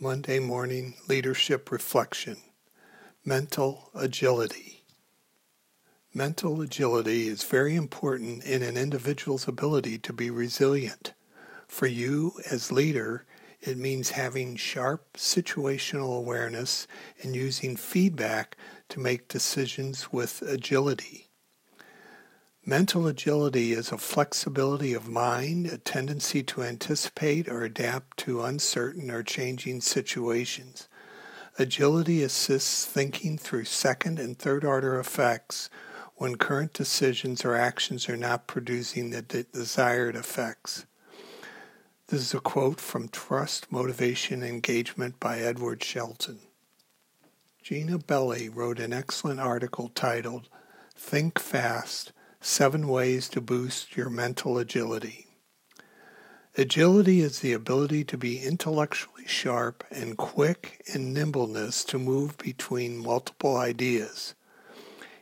[0.00, 2.36] Monday Morning Leadership Reflection
[3.24, 4.84] Mental Agility.
[6.14, 11.14] Mental agility is very important in an individual's ability to be resilient.
[11.66, 13.26] For you, as leader,
[13.60, 16.86] it means having sharp situational awareness
[17.20, 18.56] and using feedback
[18.90, 21.27] to make decisions with agility.
[22.68, 29.10] Mental agility is a flexibility of mind, a tendency to anticipate or adapt to uncertain
[29.10, 30.86] or changing situations.
[31.58, 35.70] Agility assists thinking through second and third order effects
[36.16, 40.84] when current decisions or actions are not producing the de- desired effects.
[42.08, 46.40] This is a quote from Trust, Motivation, Engagement by Edward Shelton.
[47.62, 50.50] Gina Belli wrote an excellent article titled
[50.94, 55.26] Think Fast Seven Ways to Boost Your Mental Agility.
[56.56, 62.96] Agility is the ability to be intellectually sharp and quick and nimbleness to move between
[62.96, 64.34] multiple ideas.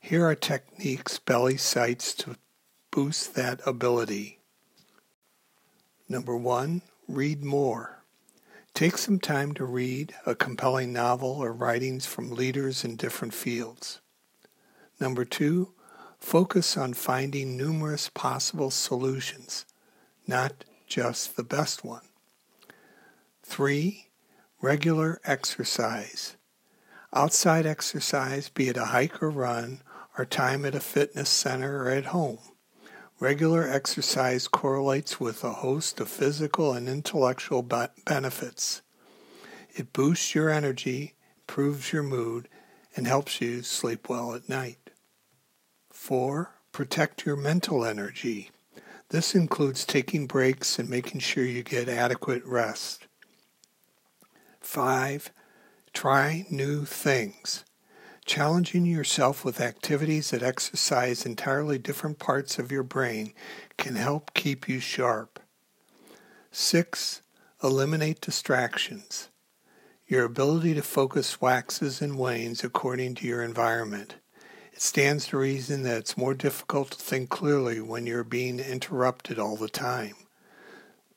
[0.00, 2.36] Here are techniques Belli cites to
[2.90, 4.40] boost that ability.
[6.08, 8.02] Number one, read more.
[8.72, 14.00] Take some time to read a compelling novel or writings from leaders in different fields.
[14.98, 15.74] Number two,
[16.22, 19.66] Focus on finding numerous possible solutions,
[20.26, 22.06] not just the best one.
[23.42, 24.06] Three,
[24.62, 26.36] regular exercise.
[27.12, 29.82] Outside exercise, be it a hike or run,
[30.16, 32.38] or time at a fitness center or at home.
[33.20, 38.80] Regular exercise correlates with a host of physical and intellectual benefits.
[39.74, 42.48] It boosts your energy, improves your mood,
[42.96, 44.81] and helps you sleep well at night.
[46.02, 46.50] 4.
[46.72, 48.50] Protect your mental energy.
[49.10, 53.06] This includes taking breaks and making sure you get adequate rest.
[54.60, 55.30] 5.
[55.92, 57.64] Try new things.
[58.24, 63.32] Challenging yourself with activities that exercise entirely different parts of your brain
[63.76, 65.38] can help keep you sharp.
[66.50, 67.22] 6.
[67.62, 69.28] Eliminate distractions.
[70.08, 74.16] Your ability to focus waxes and wanes according to your environment.
[74.72, 79.38] It stands to reason that it's more difficult to think clearly when you're being interrupted
[79.38, 80.14] all the time.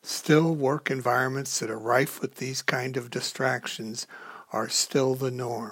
[0.02, 4.06] Still, work environments that are rife with these kind of distractions
[4.52, 5.72] are still the norm.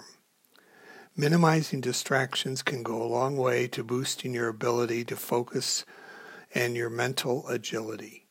[1.15, 5.85] Minimizing distractions can go a long way to boosting your ability to focus
[6.55, 8.25] and your mental agility.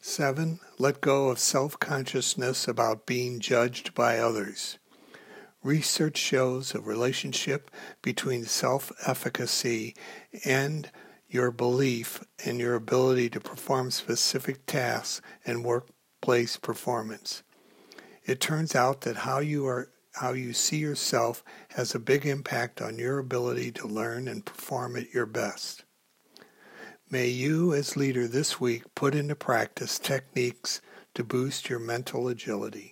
[0.00, 0.60] 7.
[0.78, 4.78] Let go of self consciousness about being judged by others.
[5.62, 7.70] Research shows a relationship
[8.02, 9.94] between self efficacy
[10.44, 10.90] and
[11.28, 17.44] your belief in your ability to perform specific tasks and workplace performance.
[18.24, 22.82] It turns out that how you are how you see yourself has a big impact
[22.82, 25.84] on your ability to learn and perform at your best.
[27.08, 30.82] May you, as leader this week, put into practice techniques
[31.14, 32.91] to boost your mental agility.